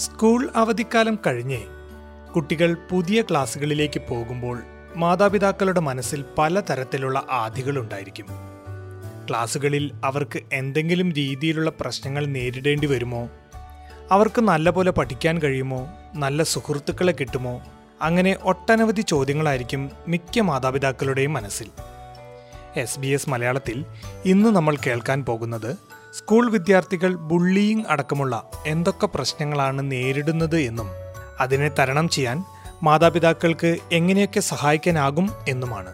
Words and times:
School 0.00 0.50
അവധിക്കാലം 0.56 1.18
കഴിഞ്ഞ് 1.26 1.60
കുട്ടികൾ 2.34 2.76
പുതിയ 2.90 3.22
ക്ലാസ്സുകളിലേക്ക് 3.22 4.00
പോകുമ്പോൾ 4.08 4.58
മാതാപിതാക്കളുടെ 4.96 5.80
മനസ്സിൽ 5.80 6.24
പലതരത്തിലുള്ള 6.38 7.26
ആധികളുണ്ടായിരിക്കും 7.30 8.26
ക്ലാസ്സുകളിൽ 9.30 9.90
അവർക്ക് 10.04 10.40
എന്തെങ്കിലും 10.52 11.12
രീതിയിലുള്ള 11.12 11.72
പ്രശ്നങ്ങൾ 11.80 12.26
നേരിടേണ്ടി 12.26 12.86
വരുമോ? 12.86 13.28
അവർക്ക് 14.12 14.40
നല്ലപോലെ 14.40 14.90
പഠിക്കാൻ 14.90 15.38
കഴിയുമോ? 15.38 15.88
നല്ല 16.14 16.42
സുഹൃത്തുക്കളെ 16.42 17.12
കിട്ടുമോ? 17.12 17.62
അങ്ങനെ 18.02 18.36
ഒട്ടനവധി 18.42 19.00
ചോദ്യങ്ങളായിരിക്കും 19.00 19.90
മിക്ക 20.08 20.40
മാതാപിതാക്കളുടെയും 20.40 21.32
മനസ്സിൽ. 21.32 21.66
എസ് 22.76 22.98
ബി 22.98 23.06
എസ് 23.06 23.30
മലയാളത്തിൽ 23.30 23.84
ഇന്ന് 24.24 24.48
നമ്മൾ 24.48 24.76
കേൾക്കാൻ 24.86 25.24
പോകുന്നത് 25.24 25.76
സ്കൂൾ 26.12 26.50
വിദ്യാർത്ഥികൾ 26.50 27.14
ബുള്ളിയിങ് 27.14 27.84
അടക്കമുള്ള 27.88 28.34
എന്തൊക്കെ 28.66 29.06
പ്രശ്നങ്ങളാണ് 29.06 29.92
നേരിടുന്നത് 29.92 30.60
എന്നും 30.60 30.88
അതിനെ 31.40 31.68
തരണം 31.78 32.08
ചെയ്യാൻ 32.08 32.38
മാതാപിതാക്കൾക്ക് 32.82 33.76
എങ്ങനെയൊക്കെ 33.92 34.40
സഹായിക്കാനാകും 34.40 35.30
എന്നുമാണ്. 35.48 35.92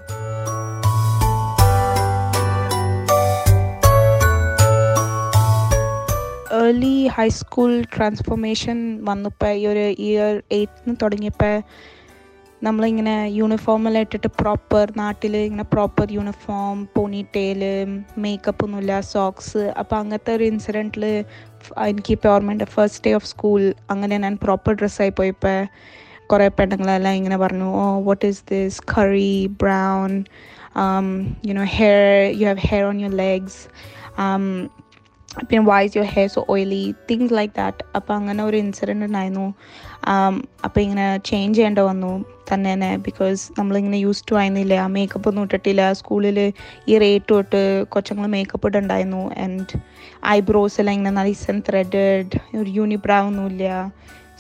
ഏർലി 6.52 7.06
ഹൈസ്കൂൾ 7.06 7.84
ട്രാൻസ്ഫോർമേഷൻ 7.96 9.04
വന്നപ്പോൾ 9.04 9.48
ഈ 9.48 9.66
ഒരു 9.66 9.94
ഇയർ 9.98 10.42
എയ്റ്റിന് 10.52 10.96
തുടങ്ങിയപ്പോൾ 11.02 11.54
നമ്മളിങ്ങനെ 12.62 13.15
യൂണിഫോമെല്ലാം 13.38 14.02
ഇട്ടിട്ട് 14.02 14.28
പ്രോപ്പർ 14.38 14.92
നാട്ടിൽ 14.96 15.37
ഇങ്ങനെ 15.37 15.62
പ്രോപ്പർ 15.62 16.06
യൂണിഫോം 16.12 16.77
പൊണി 16.95 17.27
ടേൽ 17.34 17.62
മേക്കപ്പ് 18.19 18.65
ഒന്നുമില്ല 18.65 19.01
സോക്സ് 19.10 19.65
അപ്പോൾ 19.79 19.96
അങ്ങനത്തെ 19.96 20.32
ഒരു 20.34 20.45
ഇൻസിഡന്റിൽ 20.45 21.04
എനിക്ക് 21.87 22.13
ഇപ്പോൾ 22.13 22.29
ഓർമ്മയുണ്ട് 22.29 22.65
ഫസ്റ്റ് 22.65 23.04
ഡേ 23.07 23.13
ഓഫ് 23.15 23.26
സ്കൂൾ 23.26 23.74
അങ്ങനെ 23.90 24.16
ഞാൻ 24.18 24.37
പ്രോപ്പർ 24.37 24.74
ഡ്രസ്സായി 24.74 25.10
പോയപ്പോൾ 25.10 25.59
കുറേ 26.26 26.46
പെണ്ണുങ്ങളെല്ലാം 26.48 27.15
ഇങ്ങനെ 27.15 27.37
പറഞ്ഞു 27.37 27.68
ഓ 27.80 27.85
what 28.01 28.26
is 28.26 28.43
this 28.51 28.80
curry 28.96 29.46
brown 29.63 30.24
you know 31.46 31.66
hair 31.79 32.32
you 32.41 32.46
have 32.46 32.65
hair 32.70 32.85
on 32.85 33.01
your 33.01 33.15
legs 33.16 33.60
പിന്നെ 35.51 35.63
why's 35.65 35.98
your 35.98 36.09
hair 36.15 36.29
so 36.29 36.46
oily 36.48 36.95
things 37.10 37.35
like 37.35 37.54
that 37.57 37.85
അപ്പോൾ 37.96 38.15
അങ്ങനെ 38.15 38.43
ഒരു 38.43 38.57
ഇൻസിഡന്റ് 38.57 39.04
ഉണ്ടായിരുന്നു. 39.04 39.54
അപ്പോൾ 40.65 40.80
ഇങ്ങനെ 40.80 41.16
ചേഞ്ച് 41.24 41.57
ചെയ്യേണ്ട 41.59 41.79
വന്നു. 41.79 42.13
തന്നെ 42.50 42.70
തന്നെ 42.72 42.90
ബിക്കോസ് 43.06 43.42
നമ്മളിങ്ങനെ 43.58 43.98
യൂസ് 44.04 44.24
ടു 44.28 44.34
ആയിരുന്നില്ല 44.40 44.74
മേക്കപ്പ് 44.96 45.28
ഒന്നും 45.30 45.46
ഇട്ടിട്ടില്ല. 45.46 45.92
സ്കൂളിൽ 46.00 46.38
ഈ 46.90 46.98
റേറ്റ് 47.04 47.28
തൊട്ട് 47.30 47.62
കൊച്ചങ്ങൾ 47.94 48.26
മേക്കപ്പ് 48.34 48.68
ഇട്ടുണ്ടായിരുന്നു 48.70 49.22
ആൻഡ് 49.44 49.80
ഐബ്രോസ് 50.36 50.78
എല്ലാം 50.82 50.94
ഇങ്ങനെ 50.98 51.14
നൈസ് 51.20 51.46
ആൻഡ് 51.50 51.64
ത്രെഡഡ് 51.68 52.40
ഒരു 52.60 52.70
യൂണിബ്രോ 52.78 53.18
ഒന്നുമില്ല. 53.28 53.92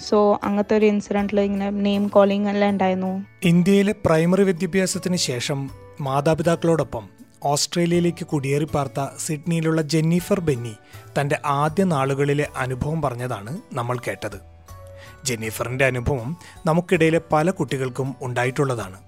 സോ 0.06 0.16
അങ്ങനത്തെ 0.46 0.74
ഒരു 0.78 0.86
ഇൻസിഡന്റിൽ 0.92 1.40
ഇങ്ങനെ 1.40 1.68
നെയിം 1.86 2.06
കോളിംഗ് 2.08 2.50
എല്ലാം 2.54 2.72
ഉണ്ടായിരുന്നു 2.74 3.12
ഇന്ത്യയിലെ 3.50 3.94
പ്രൈമറി 4.06 4.42
വിദ്യാഭ്യാസത്തിന് 4.42 5.20
ശേഷം 5.28 5.60
മാതാപിതാക്കളോടൊപ്പം 6.08 7.04
ഓസ്ട്രേലിയയിലേക്ക് 7.52 8.24
കുടിയേറി 8.26 8.66
പാർത്ത 8.74 9.00
സിഡ്നിയിലുള്ള 9.24 9.80
ജെന്നിഫർ 9.92 10.40
ബെന്നി 10.40 10.72
തന്റെ 11.18 11.36
ആദ്യ 11.44 11.84
നാളുകളിലെ 11.84 12.46
അനുഭവം 12.56 13.02
പറഞ്ഞതാണ് 13.02 13.52
നമ്മൾ 13.72 13.96
കേട്ടത്. 14.06 14.38
ജെന്നിഫറിന്റെ 15.28 15.84
അനുഭവം 15.84 16.30
നമുക്കിടയിലെ 16.66 17.20
പല 17.32 17.50
കുട്ടികൾക്കും 17.50 18.08
ഉണ്ടായിട്ടുള്ളതാണ്. 18.22 18.98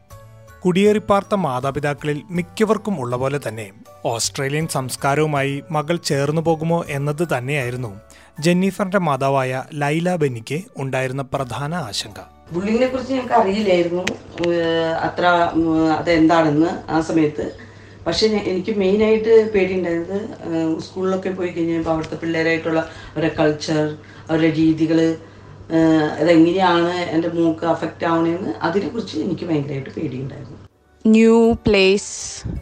കുടിയേറിപ്പാർത്ത 0.65 1.35
മാതാപിതാക്കളിൽ 1.35 2.19
മിക്കവർക്കും 2.37 2.95
ഉള്ള 3.01 3.17
പോലെ 3.17 3.39
തന്നെ 3.45 3.67
ഓസ്ട്രേലിയൻ 4.05 4.67
സംസ്കാരവുമായി 4.69 5.55
മകൾ 5.71 5.97
ചേർന്നു 6.11 6.43
പോകുമോ 6.43 6.79
എന്നത് 6.89 7.23
തന്നെയായിരുന്നു 7.35 7.93
ജെന്നിഫറിന്റെ 8.39 9.01
മാതാവായ 9.09 9.63
ലൈല 9.75 10.17
ബെന്നിക്ക് 10.17 10.59
ഉണ്ടായിരുന്ന 10.77 11.23
പ്രധാന 11.35 11.75
ആശങ്ക. 11.91 12.19
ബുള്ളിങ്ങിനെ 12.53 12.89
കുറിച്ച് 12.89 13.13
ഞങ്ങൾക്ക് 13.13 13.35
അറിയില്ലായിരുന്നു. 13.35 14.05
അത്ര 15.07 15.25
അതെന്താണെന്ന് 15.99 16.71
ആ 16.91 17.01
സമയത്ത്. 17.01 17.47
പക്ഷെ 18.07 18.27
എനിക്ക് 18.51 18.73
മെയിനായിട്ട് 18.83 19.33
പേടിയുണ്ടായത് 19.55 20.19
സ്കൂളിലൊക്കെ 20.81 21.31
പോയി 21.31 21.51
കഴിഞ്ഞപ്പോൾ 21.51 21.91
അവിടുത്തെ 21.91 22.17
പിള്ളേരായിട്ടുള്ള 22.17 22.81
അവരുടെ 23.15 23.31
കൾച്ചർ 23.39 23.83
അവരുടെ 24.29 24.51
രീതികൾ 24.61 25.01
അതെങ്ങനെയാണ് 26.21 26.95
എന്റെ 27.15 27.29
മൂക്ക് 27.29 27.67
അഫക്റ്റ് 27.67 28.07
ആവണേന്ന് 28.07 28.53
അതിനെക്കുറിച്ച് 28.63 29.17
എനിക്ക് 29.19 29.45
ഭയങ്കരമായിട്ട് 29.47 29.91
പേടിയുണ്ടായിരുന്നു. 29.97 30.57
New 31.05 31.53
place 31.67 32.15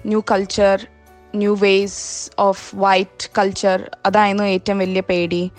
new 0.07 0.23
culture 0.31 0.87
new 1.35 1.53
ways 1.61 2.31
of 2.39 2.65
white 2.75 3.29
culture 3.39 3.79
അതായിരുന്നു 4.07 4.45
ഏറ്റവും 4.45 4.79
വലിയ 4.79 5.03
പേടി. 5.11 5.51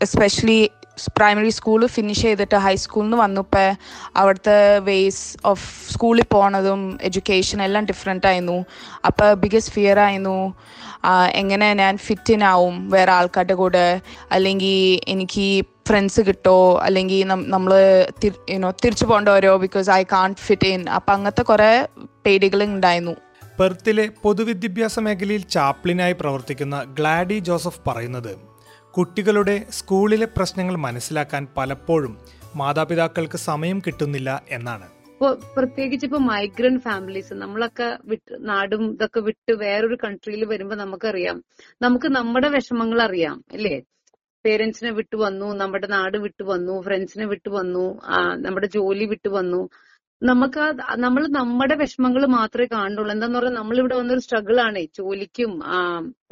എസ്പെഷ്യലി 0.00 0.70
പ്രൈമറി 1.18 1.48
സ്കൂൾ 1.48 1.86
ഫിനിഷ് 1.86 2.22
ചെയ്തിട്ട് 2.22 2.58
ഹൈസ്കൂളിൽ 2.66 3.06
നിന്ന് 3.06 3.18
വന്നപ്പോൾ 3.22 3.68
അവിടുത്തെ 4.16 4.78
വേസ് 4.88 5.24
ഓഫ് 5.50 5.92
സ്കൂളിൽ 5.92 6.24
പോണതും 6.34 6.82
എഡ്യൂക്കേഷൻ 7.02 7.62
എല്ലാം 7.62 7.84
ഡിഫറെന്റ് 7.90 8.26
ആയിരുന്നു. 8.26 8.58
അപ്പോൾ 9.04 9.34
ബിഗസ്റ്റ് 9.44 9.72
ഫിയർ 9.72 9.98
ആയിരുന്നു 10.06 10.38
എങ്ങനെ 11.40 11.74
ഞാൻ 11.74 11.96
ഫിറ്റിനാവും 12.06 12.90
വേറെ 12.90 13.12
ആൾക്കാരുടെ 13.12 13.54
കൂടെ? 13.54 14.00
അല്ലെങ്കിൽ 14.32 15.00
എനിക്ക് 15.14 15.48
ഫ്രണ്ട്സ് 15.88 16.20
കിട്ടോ? 16.20 16.56
അല്ലെങ്കിൽ 16.78 17.20
നമ്മൾ 17.26 17.72
യുനോ 18.50 18.70
തിരിച്ചു 18.84 19.04
പോകേണ്ട 19.04 19.28
വരോ 19.28 19.56
because 19.56 19.90
I 19.90 20.02
can't 20.12 20.40
fit 20.40 20.68
in 20.68 20.82
അപ്പം 20.88 21.12
അങ്ങനത്തെ 21.12 21.42
കുറേ 21.42 21.70
പേടികൾ 22.26 22.62
ഉണ്ടായിരുന്നു. 22.62 23.14
പെർത്തിലെ 23.60 24.08
പൊതുവിദ്യാഭ്യാസ 24.22 24.98
മേഖലയിൽ 24.98 25.42
ചാപ്ലിനായി 25.54 26.12
പ്രവർത്തിക്കുന്ന 26.12 26.78
ഗ്ലാഡി 26.98 27.38
ജോസഫ് 27.38 27.80
പറയുന്നത് 27.86 28.32
കുട്ടികളുടെ 28.90 29.54
സ്കൂളിലെ 29.70 30.26
പ്രശ്നങ്ങൾ 30.36 30.76
മനസ്സിലാക്കാൻ 30.76 31.46
പലപ്പോഴും 31.56 32.12
മാതാപിതാക്കൾക്ക് 32.56 33.38
സമയം 33.38 33.78
കിട്ടുന്നില്ല 33.86 34.30
എന്നാണ്. 34.50 34.86
ഇപ്പൊ 35.08 35.28
പ്രത്യേകിച്ച് 35.56 36.06
ഇപ്പൊ 36.06 36.18
മൈഗ്രന്റ് 36.18 36.80
ഫാമിലീസ് 36.80 37.34
നമ്മളൊക്കെ 37.34 37.88
വിട്ട് 38.04 38.48
നാടും 38.48 38.82
ഇതൊക്കെ 38.92 39.20
വിട്ട് 39.20 39.52
വേറൊരു 39.52 39.96
കൺട്രിയിൽ 40.04 40.44
വരുമ്പോൾ 40.44 40.74
നമുക്കറിയാം. 40.74 41.44
നമുക്ക് 41.82 42.08
നമ്മുടെ 42.08 42.48
വിഷമങ്ങൾ 42.48 43.02
അറിയാം 43.02 43.44
അല്ലേ? 43.52 43.76
പേരൻസിനെ 44.46 44.90
വിട്ടു 45.00 45.16
വന്നു 45.24 45.48
നമ്മുടെ 45.62 45.88
നാട് 45.96 46.16
വിട്ടു 46.24 46.44
വന്നു 46.52 46.74
ഫ്രണ്ട്സിനെ 46.86 47.26
വിട്ടു 47.32 47.50
വന്നു 47.58 47.84
നമ്മുടെ 48.46 48.68
ജോലി 48.78 49.06
വിട്ടു 49.12 49.30
വന്നു. 49.38 49.60
നമുക്ക് 50.22 50.64
നമ്മൾ 51.04 51.22
നമ്മുടെ 51.38 51.74
വിഷമങ്ങൾ 51.80 52.22
മാത്രമേ 52.36 52.66
കാണുള്ളൂ 52.74 53.10
എന്താന്ന് 53.14 53.38
പറഞ്ഞാൽ 53.38 53.56
നമ്മൾ 53.60 53.76
ഇവിടെ 53.82 53.96
വന്നൊരു 54.00 54.22
സ്ട്രഗിൾ 54.26 54.56
ആണ് 54.66 54.82
ജോലിക്കും 54.98 55.52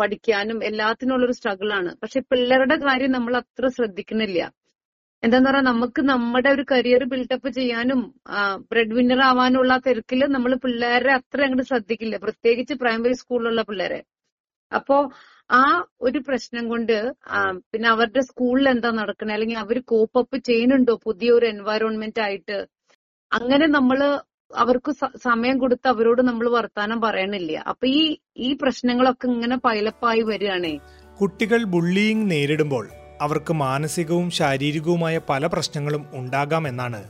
പഠിക്കാനും 0.00 0.58
എല്ലാത്തിനുള്ള 0.68 1.26
ഒരു 1.28 1.36
സ്ട്രഗിൾ 1.38 1.70
ആണ് 1.78 1.90
പക്ഷെ 2.02 2.20
പിള്ളേരുടെ 2.30 2.76
കാര്യം 2.86 3.12
നമ്മൾ 3.16 3.34
അത്ര 3.42 3.68
ശ്രദ്ധിക്കുന്നില്ല. 3.78 4.40
എന്താന്ന് 5.22 5.48
പറഞ്ഞാൽ 5.48 5.66
നമുക്ക് 5.72 6.00
നമ്മുടെ 6.12 6.48
ഒരു 6.56 6.64
കരിയർ 6.72 7.02
ബിൽഡപ്പ് 7.12 7.50
ചെയ്യാനും 7.58 8.00
ബ്രെഡ് 8.70 8.96
വിന്നർ 8.98 9.20
ആവാനുള്ള 9.28 9.74
തിരക്കിൽ 9.86 10.20
നമ്മൾ 10.36 10.54
പിള്ളേരെ 10.64 11.12
അത്ര 11.18 11.38
അങ്ങോട്ട് 11.46 11.68
ശ്രദ്ധിക്കില്ല. 11.72 12.16
പ്രത്യേകിച്ച് 12.24 12.74
പ്രൈമറി 12.82 13.14
സ്കൂളിലുള്ള 13.22 13.62
പിള്ളേരെ. 13.70 14.00
അപ്പോ 14.72 14.96
ആ 15.50 15.62
ഒരു 16.00 16.18
പ്രശ്നം 16.26 16.64
കൊണ്ട് 16.68 16.96
പിന്നെ 17.70 17.88
അവരുടെ 17.88 18.20
സ്കൂളിൽ 18.20 18.66
എന്താ 18.68 18.90
നടക്കണേ 18.90 19.34
അല്ലെങ്കിൽ 19.34 19.58
അവർ 19.58 19.78
കോപ്പ് 19.92 20.18
അപ്പ് 20.18 20.36
ചെയ്യുന്നുണ്ടോ 20.48 20.94
പുതിയൊരു 21.04 21.46
എൻവയറോൺമെന്റ് 21.46 22.20
ആയിട്ട്? 22.20 22.56
അങ്ങനെ 23.32 23.66
നമ്മൾ 23.66 23.98
അവർക്ക് 24.54 24.92
സമയം 25.26 25.56
കൊടുത്ത് 25.58 25.88
അവരോട് 25.88 26.22
നമ്മൾ 26.22 26.46
വർത്താനം 26.48 26.98
പറയണില്ല. 27.00 27.52
അപ്പൊ 27.70 27.84
ഈ 27.98 28.02
ഈ 28.46 28.50
പ്രശ്നങ്ങളൊക്കെ 28.62 29.26
ഇങ്ങനെ 29.28 29.56
പൈലപ്പായി 29.66 30.22
വരികയാണേ. 30.30 30.74
കുട്ടികൾ 31.18 31.60
ബുള്ളിയിങ് 31.74 32.30
നേരിടുമ്പോൾ 32.30 32.86
അവർക്ക് 33.20 33.52
മാനസികവും 33.66 34.28
ശാരീരികവുമായ 34.40 35.18
പല 35.30 35.46
പ്രശ്നങ്ങളും 35.46 36.04
ഉണ്ടാകാമെന്നാണ് 36.20 37.00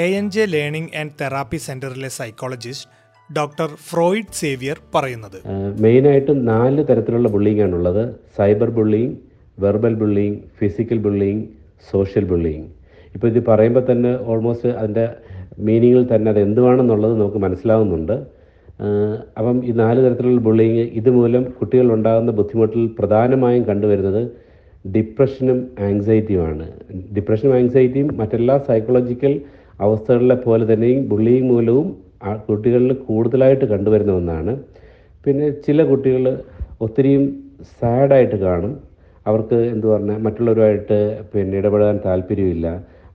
A 0.00 0.04
N 0.18 0.26
J 0.30 0.44
learning 0.46 0.94
and 1.00 1.16
therapy 1.20 1.58
സെന്ററിലെ 1.66 2.10
സൈക്കോളജിസ്റ്റ് 2.18 2.88
ഡോക്ടർ 3.30 3.68
ഫ്രോയിഡ് 3.88 4.34
സേവിയർ 4.40 4.78
പറയുന്നത്. 4.94 5.36
മെയിനായിട്ടും 5.82 6.38
നാല് 6.44 6.80
തരത്തിലുള്ള 6.88 7.28
ബുള്ളിങ് 7.34 7.62
ആണുള്ളത് 7.66 8.02
cyber 8.38 8.70
bullying 8.78 9.14
verbal 9.58 9.94
bullying 9.94 10.36
physical 10.58 10.98
bullying 10.98 11.42
social 11.90 12.24
bullying. 12.24 12.66
ഇപ്പോൾ 13.14 13.28
ഇത് 13.32 13.40
പറയുമ്പോൾ 13.48 13.84
തന്നെ 13.90 14.12
ഓൾമോസ്റ്റ് 14.32 14.68
അതിന്റെ 14.80 15.06
മീനിങ്ങിൽ 15.58 16.04
തന്നെ 16.12 16.28
അത് 16.30 16.40
എന്തുവാണെന്നുള്ളത് 16.40 17.14
നമുക്ക് 17.20 17.40
മനസ്സിലാവുന്നുണ്ട്. 17.46 18.16
അപ്പം 19.38 19.56
ഈ 19.68 19.72
നാല് 19.82 20.00
തരത്തിലുള്ള 20.04 20.40
ബുള്ളിങ് 20.48 20.84
ഇതുമൂലം 21.00 21.44
കുട്ടികളുണ്ടാകുന്ന 21.58 22.30
ബുദ്ധിമുട്ടിൽ 22.38 22.84
പ്രധാനമായും 23.00 23.64
കണ്ടുവരുന്നത് 23.70 24.22
ഡിപ്രഷനും 24.94 25.58
ആങ്സൈറ്റിയുമാണ്. 25.88 26.66
ഡിപ്രഷനും 27.16 27.54
ആങ്സൈറ്റിയും 27.58 28.08
മറ്റെല്ലാ 28.20 28.54
സൈക്കോളജിക്കൽ 28.68 29.34
അവസ്ഥകളിലെ 29.86 30.36
പോലെ 30.46 30.64
തന്നെയും 30.72 31.02
ബുള്ളിങ് 31.10 31.48
മൂലവും 31.52 31.86
ആ 32.22 32.34
കുട്ടികളിൽ 32.36 32.92
കൂടുതലായിട്ട് 32.92 33.64
കണ്ടുവരുന്ന 33.64 34.12
ഒന്നാണ്. 34.12 34.52
പിന്നെ 35.24 35.50
ചില 35.50 35.84
കുട്ടികൾ 35.84 36.24
ഒത്തിരിയും 36.80 37.24
സാഡായിട്ട് 37.82 38.36
കാണും. 38.36 38.80
അവർക്ക് 39.26 39.54
എന്തു 39.54 39.86
പറഞ്ഞാൽ 39.86 40.18
മറ്റുള്ളവരുമായിട്ട് 40.18 40.98
പിന്നെ 41.34 41.58
ഇടപെടാൻ 41.58 42.00
താല്പര്യമില്ല. 42.04 42.66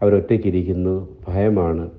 അവരൊറ്റയ്ക്കിരിക്കുന്നു 0.02 0.96
ഭയമാണ്. 1.28 1.90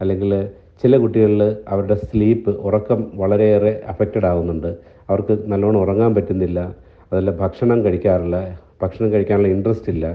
അല്ലെങ്കിൽ 0.00 0.48
ചില 0.82 0.96
കുട്ടികളിൽ 0.96 1.56
അവരുടെ 1.68 1.94
സ്ലീപ്പ് 1.94 2.50
ഉറക്കം 2.50 3.10
വളരെയേറെ 3.14 3.82
അഫക്റ്റഡ് 3.86 4.26
ആവുന്നുണ്ട്. 4.26 4.76
അവർക്ക് 5.10 5.38
നല്ലോണം 5.46 5.80
ഉറങ്ങാൻ 5.80 6.14
പറ്റുന്നില്ല. 6.14 6.74
അതല്ല 7.12 7.30
ഭക്ഷണം 7.30 7.84
കഴിക്കാറില്ല. 7.84 8.58
ഭക്ഷണം 8.82 9.12
കഴിക്കാനുള്ള 9.12 9.48
ഇൻട്രസ്റ്റ് 9.48 9.92
ഇല്ല. 9.92 10.06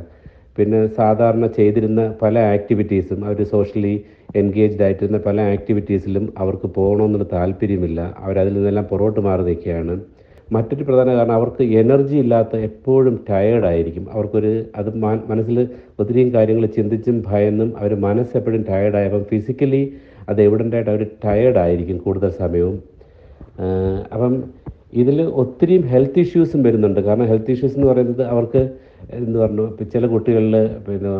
പിന്നെ 0.57 0.79
സാധാരണ 0.97 1.45
ചെയ്തിരുന്ന 1.57 2.01
പല 2.21 2.35
ആക്ടിവിറ്റീസും 2.55 3.25
അവർ 3.25 3.39
സോഷ്യലി 3.53 3.93
എൻഗേജ്ഡ് 4.35 4.83
ആയിട്ടിരുന്ന 4.83 5.19
പല 5.25 5.41
ആക്ടിവിറ്റീസിലും 5.55 6.33
അവർക്ക് 6.37 6.67
പോകണമെന്നുള്ള 6.77 7.27
താല്പര്യമില്ല. 7.33 7.99
അവരതിൽ 8.19 8.53
നിന്നെല്ലാം 8.53 8.85
പുറകോട്ട് 8.91 9.19
മാറി 9.19 9.43
നിൽക്കുകയാണ്. 9.49 9.95
മറ്റൊരു 10.51 10.83
പ്രധാന 10.83 11.09
കാരണം 11.17 11.35
അവർക്ക് 11.39 11.63
എനർജി 11.81 12.15
ഇല്ലാത്ത 12.17 12.55
എപ്പോഴും 12.67 13.15
ടയേർഡായിരിക്കും 13.29 14.05
അവർക്കൊരു 14.13 14.51
അത് 14.75 14.89
മനസ്സിൽ 15.31 15.57
ഒത്തിരിയും 15.99 16.33
കാര്യങ്ങൾ 16.33 16.65
ചിന്തിച്ചും 16.77 17.23
ഭയന്നും 17.27 17.69
അവർ 17.79 17.93
മനസ്സെപ്പോഴും 18.07 18.63
ടയേർഡായി 18.69 19.07
അപ്പം 19.09 19.23
ഫിസിക്കലി 19.31 19.83
അത് 20.29 20.41
എവിഡന്റായിട്ട് 20.41 20.91
അവർ 20.93 21.03
ടയേർഡായിരിക്കും 21.25 21.97
കൂടുതൽ 21.97 22.31
സമയവും. 22.41 22.75
അപ്പം 24.13 24.33
ഇതിൽ 25.01 25.17
ഒത്തിരിയും 25.41 25.83
ഹെൽത്ത് 25.91 26.21
ഇഷ്യൂസും 26.23 26.61
വരുന്നുണ്ട്. 26.67 26.99
കാരണം 27.07 27.27
ഹെൽത്ത് 27.31 27.53
ഇഷ്യൂസ് 27.55 27.75
എന്ന് 27.77 27.87
പറയുന്നത് 27.91 28.23
അവർക്ക് 28.33 28.61
എന്ന് 29.19 29.37
പറഞ്ഞു 29.43 29.65
ചില 29.93 30.03
കുട്ടികളിൽ 30.13 30.55
പിന്നെ 30.87 31.13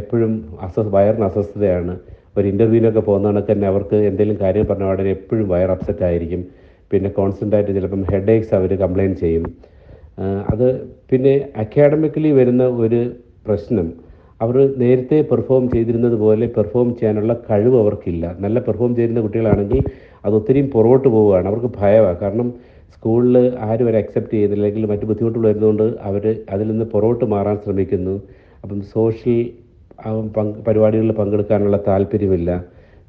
എപ്പോഴും 0.00 0.32
അസ്വസ്ഥ 0.66 0.90
വയറിന് 0.96 1.26
അസ്വസ്ഥതയാണ്. 1.28 1.94
ഒരു 2.38 2.46
ഇന്റർവ്യൂവിനൊക്കെ 2.52 3.02
പോകുന്ന 3.08 3.42
തന്നെ 3.50 3.66
അവർക്ക് 3.72 3.96
എന്തെങ്കിലും 4.10 4.38
കാര്യം 4.44 4.66
പറഞ്ഞ 4.70 4.86
ഉടനെ 4.92 5.10
എപ്പോഴും 5.18 5.46
വയർ 5.52 5.70
അപ്സെറ്റ് 5.74 6.04
ആയിരിക്കും. 6.08 6.42
പിന്നെ 6.92 7.10
കോൺസ്റ്റന്റ് 7.18 7.54
ആയിട്ട് 7.56 7.72
ചിലപ്പം 7.76 8.02
ഹെഡ് 8.12 8.32
ഏക്സ് 8.34 8.52
അവർ 8.58 8.72
കംപ്ലയിന്റ് 8.84 9.20
ചെയ്യും. 9.24 9.44
അത് 10.52 10.66
പിന്നെ 11.10 11.34
അക്കാഡമിക്കലി 11.62 12.30
വരുന്ന 12.40 12.64
ഒരു 12.84 13.00
പ്രശ്നം. 13.46 13.86
അവർ 14.40 14.56
നേരത്തെ 14.82 15.18
പെർഫോം 15.30 15.64
ചെയ്തിരുന്നത് 15.72 16.16
പോലെ 16.22 16.46
പെർഫോം 16.56 16.88
ചെയ്യാനുള്ള 17.00 17.32
കഴിവ് 17.48 17.76
അവർക്കില്ല. 17.82 18.24
നല്ല 18.44 18.58
പെർഫോം 18.66 18.92
ചെയ്യുന്ന 18.98 19.20
കുട്ടികളാണെങ്കിൽ 19.26 19.80
അത് 20.26 20.34
ഒത്തിരിയും 20.38 20.68
പുറകോട്ട് 20.74 21.08
പോവുകയാണ്. 21.16 21.46
അവർക്ക് 21.50 21.70
ഭയമാണ് 21.80 22.18
കാരണം 22.22 22.48
സ്കൂളിൽ 22.94 23.36
ആരും 23.66 23.84
അവരെ 23.86 23.98
അക്സെപ്റ്റ് 24.02 24.34
ചെയ്യുന്നില്ല. 24.34 24.64
അല്ലെങ്കിൽ 24.64 24.90
മറ്റു 24.92 25.06
ബുദ്ധിമുട്ടുകൾ 25.10 25.44
വരുന്നതുകൊണ്ട് 25.50 25.86
അവർ 26.08 26.24
അതിൽ 26.54 26.66
നിന്ന് 26.72 26.86
പുറകോട്ട് 26.94 27.26
മാറാൻ 27.34 27.56
ശ്രമിക്കുന്നു. 27.64 28.14
അപ്പം 28.64 28.78
സോഷ്യൽ 28.94 29.40
പരിപാടികളിൽ 30.66 31.12
പങ്കെടുക്കാനുള്ള 31.18 31.76
താല്പര്യമില്ല. 31.88 32.50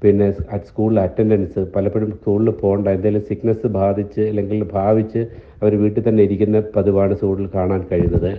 പിന്നെ 0.01 0.25
സ്കൂളിൽ 0.67 0.97
അറ്റൻഡൻസ് 1.03 1.61
പലപ്പോഴും 1.75 2.09
സ്കൂളിൽ 2.17 2.49
പോകേണ്ട. 2.61 2.87
എന്തെങ്കിലും 2.95 3.23
സിക്നസ് 3.29 3.67
ബാധിച്ച് 3.77 4.23
അല്ലെങ്കിൽ 4.31 4.59
ഭാവിച്ച് 4.75 5.21
അവർ 5.61 5.73
വീട്ടിൽ 5.83 6.03
തന്നെ 6.07 6.21
ഇരിക്കുന്ന 6.27 6.57
പതിവാണ് 6.75 7.13
സ്കൂളിൽ 7.21 7.47
കാണാൻ 7.55 7.81
കഴിയുന്നത്. 7.91 8.31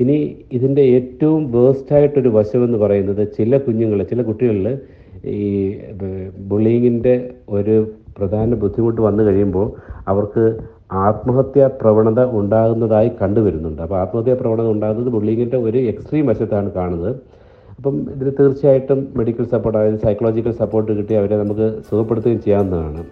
ഇനി 0.00 0.16
ഇതിന്റെ 0.52 0.82
ഏറ്റവും 0.96 1.42
വേസ്റ്റായിട്ടൊരു 1.52 2.28
വശമെന്ന് 2.28 2.78
പറയുന്നത് 2.78 3.36
ചില 3.36 3.58
കുഞ്ഞുങ്ങൾ 3.58 4.02
ചില 4.04 4.22
കുട്ടികളിൽ 4.22 4.66
ഈ 5.24 5.50
ബുള്ളിങ്ങിന്റെ 6.50 7.14
ഒരു 7.48 7.76
പ്രധാന 8.16 8.54
ബുദ്ധിമുട്ട് 8.54 9.00
വന്നു 9.00 9.22
കഴിയുമ്പോൾ 9.22 9.66
അവർക്ക് 10.08 10.44
ആത്മഹത്യാ 10.92 11.66
പ്രവണത 11.80 12.20
ഉണ്ടാകുന്നതായി 12.40 13.10
കണ്ടുവരുന്നുണ്ട് 13.20 13.80
അപ്പോൾ 13.82 13.98
ആത്മഹത്യാ 14.00 14.34
പ്രവണത 14.34 14.66
ഉണ്ടാകുന്നത് 14.66 15.08
ബുള്ളിങ്ങിന്റെ 15.08 15.56
ഒരു 15.56 15.78
എക്സ്ട്രീം 15.78 16.26
വശത്താണ് 16.26 16.70
കാണുന്നത്. 16.72 17.20
അപ്പം 17.78 17.94
ഇതിന് 18.14 18.32
തീർച്ചയായിട്ടും 18.40 19.00
മെഡിക്കൽ 19.16 19.46
സപ്പോർട്ട് 19.54 19.78
അതായത് 19.78 19.98
സൈക്കോളജിക്കൽ 20.04 20.52
സപ്പോർട്ട് 20.62 20.90
കിട്ടി 20.98 21.14
അവരെ 21.20 21.36
നമുക്ക് 21.42 21.66
സുഖപ്പെടുത്തുകയും 21.88 22.42
ചെയ്യാവുന്നതാണ്. 22.42 23.02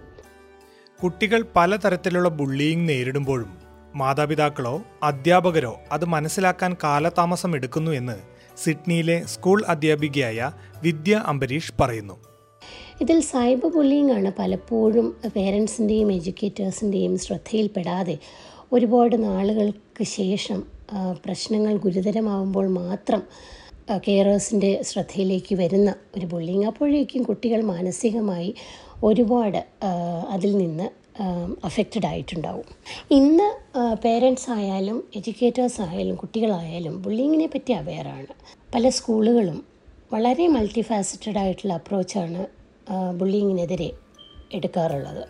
കുട്ടികൾ 0.99 1.41
പലതരത്തിലുള്ള 1.57 2.29
ബുള്ളിയിങ് 2.39 2.87
നേരിടുമ്പോഴും 2.89 3.51
മാതാപിതാക്കളോ 3.95 4.83
അധ്യാപകരോ 5.03 5.73
അത് 5.91 6.05
മനസ്സിലാക്കാൻ 6.05 6.75
കാലതാമസം 6.83 7.55
എടുക്കുന്നു 7.55 7.91
എന്ന് 7.91 8.17
സിഡ്നിയിലെ 8.57 9.25
സ്കൂൾ 9.25 9.63
അധ്യാപികയായ 9.67 10.51
വിദ്യ 10.81 11.23
അംബരീഷ് 11.25 11.73
പറയുന്നു. 11.81 12.13
ഇതിൽ 13.01 13.19
സൈബർ 13.19 13.69
ബുള്ളിംഗ് 13.69 14.11
ആണ് 14.11 14.31
പലപ്പോഴും 14.39 15.15
പേരൻസിന്റെയും 15.35 16.11
എഡ്യൂക്കേറ്റേഴ്സിന്റെയും 16.11 17.17
ശ്രദ്ധയിൽപ്പെടാതെ 17.17 18.17
ഒരുപാട് 18.71 19.23
നാളുകൾക്ക് 19.23 20.03
ശേഷം 20.03 20.63
പ്രശ്നങ്ങൾ 21.25 21.77
ഗുരുതരമാവുമ്പോൾ 21.77 22.67
മാത്രം 22.67 23.21
കെയറേഴ്സിന്റെ 24.07 24.81
ശ്രദ്ധയിലേക്ക് 24.81 25.55
വരുന്ന 25.55 25.95
ഒരു 26.17 26.25
ബുള്ളിങ് 26.25 26.65
അപ്പോഴേക്കും 26.65 27.23
കുട്ടികൾ 27.23 27.61
മാനസികമായി 27.61 28.55
ഒരുപാട് 29.03 29.65
അതിൽ 30.29 30.57
നിന്ന് 30.57 31.02
അഫക്റ്റഡ് 31.63 32.05
ആയിട്ടുണ്ടാവും. 32.05 32.65
ഇന്ന് 33.11 33.47
പേരൻസ് 33.95 34.51
ആയാലും 34.51 35.03
എഡ്യൂക്കേറ്റേഴ്സ് 35.15 35.81
ആയാലും 35.81 36.15
കുട്ടികളായാലും 36.15 37.01
ബുള്ളിങ്ങിനെ 37.01 37.45
പറ്റി 37.45 37.73
അവെയറാണ് 37.73 38.33
പല 38.75 38.89
സ്കൂളുകളും 38.89 39.63
വളരെ 40.13 40.47
മൾട്ടി 40.47 40.81
ഫാസറ്റഡ് 40.81 41.37
ആയിട്ടുള്ള 41.37 41.73
അപ്രോച്ചാണ് 41.73 42.45
ബുള്ളിങ്ങിനെതിരെ 43.19 43.91
എടുക്കാറുള്ളത്. 44.53 45.23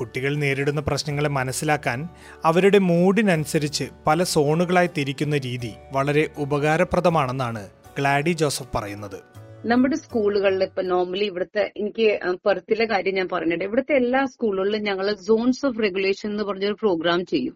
കുട്ടികൾ 0.00 0.36
നേരിടുന്ന 0.36 0.80
പ്രശ്നങ്ങളെ 0.80 1.28
മനസ്സിലാക്കാൻ 1.28 2.08
അവരുടെ 2.44 2.78
മൂഡിനനുസരിച്ച് 2.78 3.88
പല 4.06 4.22
സോണുകളായി 4.22 4.90
തിരിക്കുന്ന 4.98 5.36
രീതി 5.38 5.72
വളരെ 5.92 6.30
ഉപകാരപ്രദമാണെന്നാണ് 6.38 7.68
ഗ്ലാഡി 7.98 8.30
ജോസഫ് 8.30 8.76
പറയുന്നത്. 8.76 9.37
നമ്മുടെ 9.64 9.96
സ്കൂളുകളിൽ 10.02 10.62
ഇപ്പൊ 10.66 10.82
നോർമലി 10.90 11.24
ഇവിടുത്തെ 11.30 11.62
എനിക്ക് 11.80 12.06
പെർത്തിലെ 12.46 12.84
കാര്യം 12.92 13.14
ഞാൻ 13.18 13.28
പറഞ്ഞിട്ട് 13.32 13.64
ഇവിടുത്തെ 13.68 13.94
എല്ലാ 14.02 14.20
സ്കൂളുകളിലും 14.34 14.82
ഞങ്ങൾ 14.88 15.06
സോൺസ് 15.28 15.62
ഓഫ് 15.68 15.82
റെഗുലേഷൻ 15.86 16.28
എന്ന് 16.32 16.44
പറഞ്ഞൊരു 16.48 16.76
പ്രോഗ്രാം 16.82 17.20
ചെയ്യും. 17.32 17.54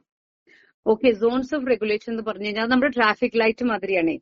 ഓക്കെ 0.87 1.09
സോൺസ് 1.23 1.55
ഓഫ് 1.57 1.69
റെഗുലേഷൻ 1.73 2.11
എന്ന് 2.13 2.25
പറഞ്ഞു 2.29 2.49
കഴിഞ്ഞാൽ 2.49 2.69
നമ്മുടെ 2.73 2.93
ട്രാഫിക് 2.97 3.39
ലൈറ്റ് 3.43 3.67
മാതിരിയാണ്. 3.71 4.15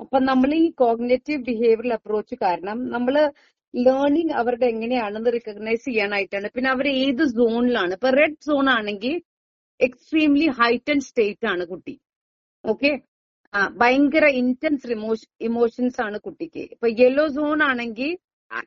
അപ്പൊ 0.00 0.16
നമ്മൾ 0.30 0.50
ഈ 0.62 0.66
കോഗ്നേറ്റീവ് 0.82 1.40
ബിഹേവിയറൽ 1.50 1.92
അപ്രോച്ച് 1.98 2.34
കാരണം 2.46 2.78
നമ്മൾ 2.94 3.14
ലേണിംഗ് 3.74 4.34
അവരുടെ 4.40 4.66
എങ്ങനെയാണെന്ന് 4.74 5.32
റിക്കഗ്നൈസ് 5.36 5.84
ചെയ്യാനായിട്ടാണ്. 5.88 6.48
പിന്നെ 6.54 6.70
അവർ 6.74 6.88
ഏത് 7.04 7.24
സോണിലാണ് 7.38 7.92
ഇപ്പൊ 7.98 8.10
റെഡ് 8.20 8.44
സോൺ 8.48 8.68
ആണെങ്കിൽ 8.78 9.14
എക്സ്ട്രീംലി 9.80 10.48
ഹൈറ്റൻ 10.60 11.00
സ്റ്റേറ്റ് 11.08 11.46
ആണ് 11.52 11.64
കുട്ടി. 11.72 11.94
ഓക്കെ 12.64 12.90
ഭയങ്കര 13.54 14.24
ഇന്റൻസ് 14.42 14.88
ഇമോഷൻസ് 15.40 16.00
ആണ് 16.00 16.18
കുട്ടിക്ക്. 16.18 16.64
ഇപ്പൊ 16.74 16.88
യെല്ലോ 16.88 17.28
സോൺ 17.28 17.62
ആണെങ്കിൽ 17.62 18.18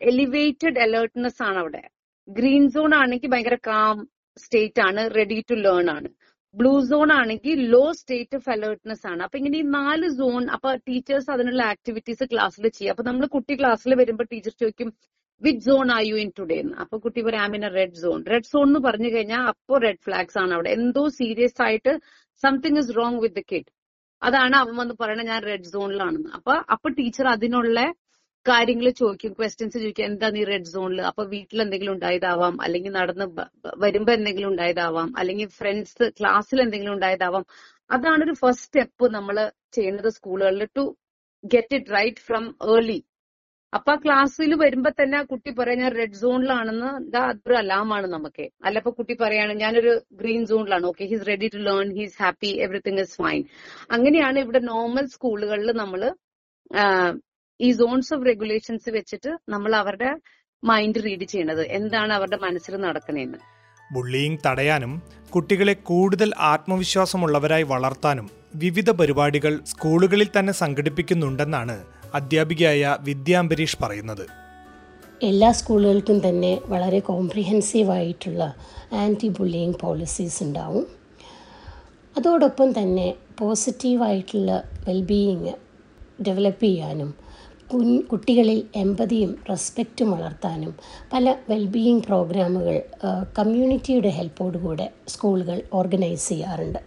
എലിവേറ്റഡ് 0.01 0.79
അലേർട്ട്നെസ് 0.79 1.41
ആണ് 1.43 1.57
അവിടെ. 1.57 1.83
ഗ്രീൻ 2.27 2.69
സോൺ 2.69 2.95
ആണെങ്കിൽ 2.95 3.29
ഭയങ്കര 3.29 3.57
കാം 3.67 4.09
സ്റ്റേറ്റ് 4.37 4.81
ആണ് 4.81 5.09
റെഡി 5.15 5.45
ടു 5.51 5.53
ലേൺ 5.53 5.89
ആണ്. 5.89 6.09
ബ്ലൂ 6.55 6.81
സോൺ 6.81 7.11
ആണെങ്കിൽ 7.11 7.69
ലോ 7.73 7.91
സ്റ്റേറ്റ് 7.91 8.35
ഓഫ് 8.35 8.49
അലേർട്ട്നെസ് 8.49 9.07
ആണ്. 9.07 9.23
അപ്പൊ 9.23 9.37
ഇങ്ങനെ 9.37 9.57
ഈ 9.57 9.61
നാല് 9.61 10.09
സോൺ 10.09 10.49
അപ്പൊ 10.49 10.75
ടീച്ചേഴ്സ് 10.75 11.31
അതിനുള്ള 11.31 11.63
ആക്ടിവിറ്റീസ് 11.63 12.23
ക്ലാസ്സിൽ 12.33 12.67
ചെയ്യും. 12.67 12.91
അപ്പൊ 12.91 13.03
നമ്മൾ 13.03 13.25
കുട്ടി 13.25 13.55
ക്ലാസ്സിൽ 13.55 13.95
വരുമ്പോൾ 13.95 14.27
ടീച്ചർ 14.33 14.51
ചോദിക്കും 14.61 14.93
which 15.41 15.65
zone 15.65 15.91
are 15.91 16.01
you 16.01 16.15
in 16.15 16.31
today 16.39 16.57
എന്ന്. 16.63 16.73
അപ്പൊ 16.73 16.97
കുട്ടി 16.97 17.21
പറയും 17.21 17.41
Amina 17.41 17.67
red 17.67 17.93
zone 17.93 18.25
red 18.33 18.43
zone 18.43 18.67
എന്ന് 18.67 18.79
പറഞ്ഞു 18.79 19.09
കഴിഞ്ഞാൽ 19.15 19.45
അപ്പോ 19.53 19.77
റെഡ് 19.77 20.03
ഫ്ലാഗ്സ് 20.07 20.37
ആണ് 20.37 20.53
അവിടെ. 20.53 20.69
എന്തോ 20.69 21.07
സീരിയസ് 21.07 21.61
ആയിട്ട് 21.61 21.93
something 22.43 22.77
is 22.77 22.95
wrong 22.97 23.21
with 23.21 23.35
the 23.35 23.43
kid 23.51 23.69
അതാണ് 24.21 24.55
അവൻ 24.55 24.73
വന്ന് 24.75 24.95
പറയണത് 24.99 25.29
ഞാൻ 25.29 25.41
റെഡ് 25.43 25.69
സോണിലാണെന്ന് 25.73 26.31
അപ്പൊ 26.37 26.53
അപ്പൊ 26.75 26.89
ടീച്ചർ 26.97 27.27
അതിനുള്ള 27.27 27.79
കാര്യങ്ങൾ 28.45 28.87
ചോദിക്കും 28.99 29.33
ക്വസ്റ്റ്യൻസ് 29.39 29.77
ചോദിക്കും 29.77 30.05
എന്താ 30.05 30.27
നീ 30.35 30.41
റെഡ് 30.43 30.71
സോണിൽ 30.73 30.99
അപ്പൊ 31.09 31.23
വീട്ടിൽ 31.33 31.59
എന്തെങ്കിലും 31.61 31.93
ഉണ്ടായതാവാം 31.93 32.55
അല്ലെങ്കിൽ 32.65 32.91
നടന്ന് 32.91 33.25
വരുമ്പോ 33.83 34.11
എന്തെങ്കിലും 34.13 34.49
ഉണ്ടായതാവാം 34.49 35.09
അല്ലെങ്കിൽ 35.19 35.49
ഫ്രണ്ട്സ് 35.59 36.07
ക്ലാസ്സിൽ 36.19 36.59
എന്തെങ്കിലും 36.61 36.93
ഉണ്ടായതാവാം. 36.93 37.45
അതാണ് 37.89 38.21
ഒരു 38.23 38.35
ഫസ്റ്റ് 38.41 38.65
സ്റ്റെപ്പ് 38.65 39.05
നമ്മൾ 39.13 39.37
ചെയ്യുന്നത് 39.73 40.09
സ്കൂളുകളിൽ 40.17 40.63
to 40.77 40.83
get 41.43 41.75
it 41.75 41.93
right 41.93 42.23
from 42.27 42.43
early 42.71 42.99
അപ്പൊ 43.73 43.93
ക്ലാസ്സിൽ 44.03 44.51
വരുമ്പോ 44.61 44.89
തന്നെ 44.99 45.17
ആ 45.19 45.23
കുട്ടി 45.29 45.51
പറയാം 45.59 45.77
ഞാൻ 45.81 45.91
റെഡ് 45.99 46.17
സോണിലാണെന്ന് 46.21 46.89
ഇതാ 47.05 47.21
അതൊരു 47.31 47.55
അലാമാണ് 47.59 48.07
നമുക്ക്. 48.15 48.45
അല്ല 48.67 48.79
കുട്ടി 48.97 49.13
പറയാണ് 49.21 49.53
ഞാനൊരു 49.61 49.91
green 50.21 50.41
സോണിലാണ് 50.49 50.85
okay 50.89 51.05
he's 51.11 51.27
ready 51.29 51.47
to 51.53 51.59
learn 51.67 51.89
he's 51.99 52.17
happy 52.23 52.51
everything 52.65 53.01
is 53.05 53.15
fine 53.21 53.41
അങ്ങനെയാണ് 53.95 54.39
ഇവിടെ 54.45 54.61
നോർമൽ 54.71 55.07
സ്കൂളുകളിൽ 55.15 55.71
നമ്മൾ 55.83 56.03
ഈ 57.59 57.69
സോൺസ് 57.79 58.11
ഓഫ് 58.15 58.25
റെഗുലേഷൻസ് 58.31 58.91
വെച്ചിട്ട് 58.97 59.31
നമ്മൾ 59.49 59.71
അവരുടെ 59.81 60.11
മൈൻഡ് 60.63 61.01
റീഡ് 61.05 61.25
ചെയ്യണത്. 61.31 61.63
എന്താണ് 61.79 62.11
അവരുടെ 62.17 62.39
മനസ്സിൽ 62.45 62.75
നടക്കുന്നതെന്ന് 62.87 63.39
ബുള്ളിയിങ് 63.89 64.41
തടയാനും 64.45 64.91
കുട്ടികളെ 65.31 65.73
കൂടുതൽ 65.89 66.29
ആത്മവിശ്വാസമുള്ളവരായി 66.51 67.65
വളർത്താനും 67.73 68.27
വിവിധ 68.55 68.89
പരിപാടികൾ 68.99 69.53
സ്കൂളുകളിൽ 69.71 70.29
തന്നെ 70.37 70.53
സംഘടിപ്പിക്കുന്നുണ്ടെന്നാണ് 70.61 71.75
അധ്യാപികയായ 72.13 72.97
വിദ്യാംബരീഷ് 73.01 73.77
പറയുന്നത്. 73.81 74.25
എല്ലാ 75.23 75.51
സ്കൂളുകൾക്കും 75.51 76.29
തന്നെ 76.29 76.61
വളരെ 76.65 76.99
കോംപ്രിഹെൻസീവ് 76.99 77.91
ആയിട്ടുള്ള 77.91 78.55
ആന്റി 78.93 79.27
ബുള്ളിയിങ് 79.27 79.79
പോളിസീസ് 79.81 80.43
ഉണ്ടാവും. 80.43 80.85
അതോടൊപ്പം 82.17 82.69
തന്നെ 82.79 83.13
പോസിറ്റീവായിട്ടുള്ള 83.39 84.63
വെൽബീയിങ് 84.87 85.53
ഡെവലപ്പ് 86.27 86.63
ചെയ്യാനും 86.63 87.11
കുട്ടികളിൽ 88.11 88.63
എമ്പതിയും 88.75 89.31
റെസ്പെക്റ്റും 89.49 90.11
വളർത്താനും 90.11 90.75
പല 91.13 91.35
വെൽബീയിങ് 91.49 92.01
പ്രോഗ്രാമുകൾ 92.01 92.81
കമ്മ്യൂണിറ്റിയുടെ 93.39 94.09
ഹെൽപ്പോടുകൂടെ 94.09 94.87
സ്കൂളുകൾ 95.07 95.61
ഓർഗനൈസ് 95.73 96.29
ചെയ്യാറുണ്ട്. 96.29 96.79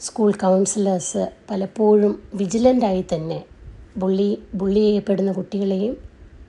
സ്കൂൾ 0.00 0.32
കൗൺസിലേഴ്സ് 0.32 1.24
പലപ്പോഴും 1.50 2.22
വിജിലന്റായി 2.34 3.04
തന്നെ 3.14 3.44
ബുള്ളി 4.02 4.28
ബുള്ളി 4.54 4.80
ചെയ്യപ്പെടുന്ന 4.80 5.32
കുട്ടികളെയും 5.32 5.94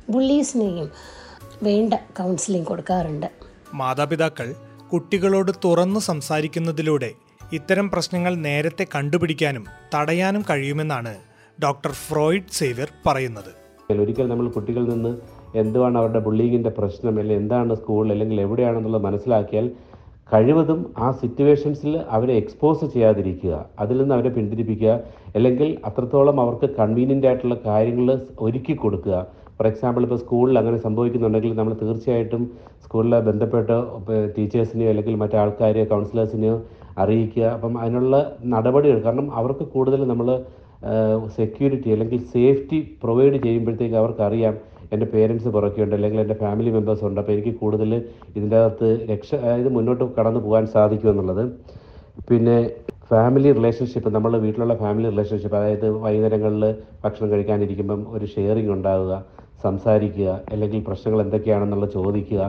ബുള്ളീസിനെയും 0.10 0.88
വേണ്ട 1.64 1.94
കൗൺസിലിംഗ് 2.20 2.68
കൊടുക്കാറുണ്ട്. 2.68 3.28
മാതാപിതാക്കൾ 3.74 4.48
കുട്ടികളോട് 4.94 5.52
തുറന്നു 5.66 6.00
സംസാരിക്കുന്നതിലൂടെ 6.00 7.12
ഇത്തരം 7.54 7.88
പ്രശ്നങ്ങൾ 7.92 8.34
നേരത്തെ 8.48 8.86
കണ്ടുപിടിക്കാനും 8.96 9.66
തടയാനും 9.96 10.44
കഴിയുമെന്നാണ് 10.50 11.14
ഡോക്ടർ 11.64 11.92
ഫ്രോയിഡ് 12.06 12.56
സേവ്യർ 12.60 12.90
പറയുന്നത്. 13.06 13.52
ഒരിക്കൽ 14.02 14.28
നമ്മൾ 14.28 14.46
കുട്ടികളിൽ 14.50 14.90
നിന്ന് 14.90 15.12
എന്തുവാണ് 15.58 15.98
അവരുടെ 15.98 16.20
ബുള്ളിങ്ങിന്റെ 16.20 16.72
പ്രശ്നം 16.78 17.10
അല്ലെങ്കിൽ 17.10 17.42
എന്താണ് 17.42 17.74
സ്കൂളിൽ 17.76 18.12
അല്ലെങ്കിൽ 18.12 18.38
എവിടെയാണെന്നുള്ളത് 18.42 19.04
മനസ്സിലാക്കിയാൽ 19.04 19.66
കഴിവതും 20.32 20.80
ആ 21.06 21.08
സിറ്റുവേഷൻസിൽ 21.22 21.94
അവരെ 22.16 22.34
എക്സ്പോസ് 22.42 22.86
ചെയ്യാതിരിക്കുക 22.94 23.54
അതിൽ 23.84 23.98
നിന്ന് 24.02 24.16
അവരെ 24.18 24.32
പിന്തിരിപ്പിക്കുക 24.36 24.94
അല്ലെങ്കിൽ 25.38 25.70
അത്രത്തോളം 25.90 26.38
അവർക്ക് 26.44 26.68
കൺവീനിയന്റ് 26.80 27.28
ആയിട്ടുള്ള 27.30 27.56
കാര്യങ്ങൾ 27.68 28.08
ഒരുക്കി 28.46 28.76
കൊടുക്കുക. 28.84 29.18
ഫോർ 29.58 29.68
എക്സാമ്പിൾ 29.72 30.04
ഇപ്പോൾ 30.06 30.20
സ്കൂളിൽ 30.24 30.56
അങ്ങനെ 30.62 30.78
സംഭവിക്കുന്നുണ്ടെങ്കിൽ 30.86 31.52
നമ്മൾ 31.60 31.74
തീർച്ചയായിട്ടും 31.82 32.44
സ്കൂളിലെ 32.86 33.20
ബന്ധപ്പെട്ട 33.28 33.70
ടീച്ചേഴ്സിനെയോ 34.38 34.90
അല്ലെങ്കിൽ 34.94 35.16
മറ്റാൾക്കാരെയോ 35.24 35.86
കൗൺസിലേഴ്സിനെയോ 35.92 36.56
അറിയിക്കുക. 37.04 37.44
അപ്പം 37.56 37.74
അതിനുള്ള 37.84 38.16
നടപടികൾ 38.54 38.98
കാരണം 39.06 39.28
അവർക്ക് 39.42 39.68
കൂടുതൽ 39.76 40.02
നമ്മൾ 40.12 40.30
സെക്യൂരിറ്റി 41.40 41.90
അല്ലെങ്കിൽ 41.96 42.20
സേഫ്റ്റി 42.34 42.80
പ്രൊവൈഡ് 43.04 43.38
ചെയ്യുമ്പോഴത്തേക്ക് 43.46 43.98
അവർക്കറിയാം 44.02 44.56
എന്റെ 44.92 45.08
പേരൻസ് 45.14 45.50
പുറക്കെയുണ്ട് 45.56 45.96
അല്ലെങ്കിൽ 45.98 46.20
എന്റെ 46.24 46.38
ഫാമിലി 46.44 46.72
മെമ്പേഴ്സ് 46.76 47.04
ഉണ്ട്. 47.10 47.20
അപ്പോൾ 47.22 47.34
എനിക്ക് 47.36 47.54
കൂടുതൽ 47.62 47.92
ഇതിന്റെ 48.38 48.58
അകത്ത് 48.62 48.90
രക്ഷ 49.12 49.30
അതായത് 49.44 49.70
മുന്നോട്ട് 49.78 50.06
കടന്നു 50.18 50.40
പോകാൻ 50.46 50.66
സാധിക്കുമെന്നുള്ളത്. 50.76 51.44
പിന്നെ 52.30 52.58
ഫാമിലി 53.12 53.50
റിലേഷൻഷിപ്പ് 53.60 54.10
നമ്മൾ 54.16 54.34
വീട്ടിലുള്ള 54.46 54.76
ഫാമിലി 54.82 55.08
റിലേഷൻഷിപ്പ് 55.14 55.58
അതായത് 55.60 55.88
വൈകുന്നേരങ്ങളിൽ 56.04 56.66
ഭക്ഷണം 57.04 57.30
കഴിക്കാനിരിക്കുമ്പം 57.32 58.02
ഒരു 58.16 58.26
ഷെയറിംഗ് 58.34 58.74
ഉണ്ടാവുക 58.76 59.14
സംസാരിക്കുക 59.64 60.30
അല്ലെങ്കിൽ 60.54 60.80
പ്രശ്നങ്ങൾ 60.90 61.20
എന്തൊക്കെയാണെന്നുള്ളത് 61.26 61.92
ചോദിക്കുക. 61.98 62.42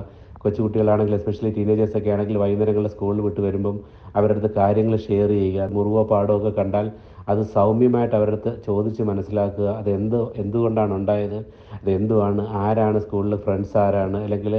കൊച്ചുകുട്ടികളാണെങ്കിൽ 0.42 1.14
എസ്പെഷ്യലി 1.16 1.50
ടീനേജേഴ്സ് 1.56 1.96
ഒക്കെ 1.98 2.10
ആണെങ്കിൽ 2.14 2.36
വൈകുന്നേരങ്ങളിൽ 2.42 2.90
സ്കൂളിൽ 2.94 3.20
വിട്ട് 3.26 3.40
വരുമ്പം 3.46 3.76
അവരുടെ 4.16 4.34
അടുത്ത് 4.34 4.50
കാര്യങ്ങൾ 4.60 4.94
ഷെയർ 5.04 5.28
ചെയ്യുക 5.34 5.66
മുറിവോ 5.74 6.02
പാടോ 6.12 6.34
ഒക്കെ 6.38 6.52
കണ്ടാൽ 6.60 6.86
അത് 7.30 7.42
സൗമ്യമായിട്ട് 7.54 8.14
അവരടുത്ത് 8.18 8.52
ചോദിച്ച് 8.66 9.02
മനസ്സിലാക്കുക. 9.02 9.68
അത് 9.80 9.90
എന്ത് 9.90 10.16
എന്തുകൊണ്ടാണ് 10.42 10.92
ഉണ്ടായത്? 10.98 11.38
അത് 11.80 11.90
എന്തുവാണ്? 11.98 12.42
ആരാണ് 12.64 12.98
സ്കൂളിൽ 13.04 13.36
ഫ്രണ്ട്സ് 13.46 13.76
ആരാണ്? 13.84 14.18
അല്ലെങ്കിൽ 14.26 14.54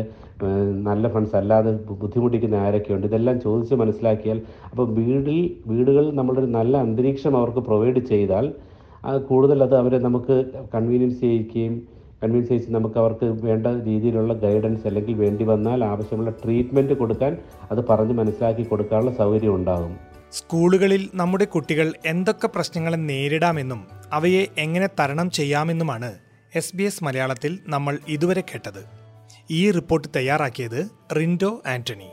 നല്ല 0.89 1.07
ഫ്രണ്ട്സ് 1.13 1.35
അല്ലാതെ 1.39 1.71
ബുദ്ധിമുട്ടിക്കുന്ന 2.03 2.55
ആരൊക്കെയുണ്ട്? 2.67 3.07
ഇതെല്ലാം 3.07 3.37
ചോദിച്ച് 3.45 3.75
മനസ്സിലാക്കിയാൽ 3.81 4.39
അപ്പോൾ 4.71 4.87
വീടിൽ 4.99 5.39
വീടുകളിൽ 5.71 6.11
നമ്മളൊരു 6.19 6.49
നല്ല 6.59 6.77
അന്തരീക്ഷം 6.85 7.35
അവർക്ക് 7.41 7.63
പ്രൊവൈഡ് 7.69 8.03
ചെയ്താൽ 8.11 8.47
അത് 9.09 9.17
കൂടുതൽ 9.29 9.59
അത് 9.63 9.75
അവരെ 9.81 9.97
നമുക്ക് 10.07 10.35
കൺവീനിയൻസ് 10.75 11.19
ചെയ്യിക്കുകയും 11.25 11.73
കൺവിൻസ് 12.23 12.49
ചെയ്ത് 12.49 12.67
നമുക്ക് 12.75 12.97
അവർക്ക് 13.01 13.25
വേണ്ട 13.47 13.67
രീതിയിലുള്ള 13.87 14.33
ഗൈഡൻസ് 14.43 14.85
അല്ലെങ്കിൽ 14.89 15.15
വേണ്ടി 15.23 15.43
വന്നാൽ 15.43 15.79
ആവശ്യമുള്ള 15.83 16.31
ട്രീറ്റ്മെന്റ് 16.43 16.93
കൊടുക്കാൻ 16.93 17.33
അത് 17.71 17.81
പറഞ്ഞ് 17.89 18.15
മനസ്സിലാക്കി 18.21 18.63
കൊടുക്കാനുള്ള 18.63 19.13
സൗകര്യം 19.21 19.55
ഉണ്ടാകും. 19.55 20.12
സ്കൂളുകളിൽ 20.33 21.09
നമ്മുടെ 21.13 21.45
കുട്ടികൾ 21.45 21.93
എന്തൊക്കെ 22.05 22.47
പ്രശ്നങ്ങളെ 22.47 22.95
നേരിടാമെന്നും 22.95 23.87
അവയെ 24.13 24.47
എങ്ങനെ 24.57 24.89
തരണം 24.99 25.31
ചെയ്യാമെന്നുമാണ് 25.31 26.17
എസ് 26.55 26.75
ബി 26.75 26.83
എസ് 26.83 27.03
മലയാളത്തിൽ 27.03 27.59
നമ്മൾ 27.67 27.99
ഇതുവരെ 28.07 28.41
കേട്ടത്. 28.41 28.85
ഈ 29.51 29.71
റിപ്പോർട്ട് 29.71 30.07
തയ്യാറാക്കിയത് 30.15 30.89
റിൻഡോ 31.17 31.61
ആന്റണി. 31.67 32.07